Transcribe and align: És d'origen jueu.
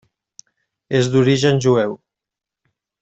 És 1.01 1.09
d'origen 1.15 1.61
jueu. 1.67 1.95